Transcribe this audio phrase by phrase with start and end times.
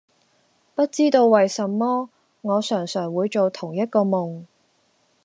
[0.73, 2.09] 不知道為什麼，
[2.41, 4.45] 我常常會做同一個夢